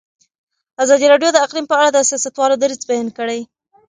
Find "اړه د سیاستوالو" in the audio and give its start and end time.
1.79-2.59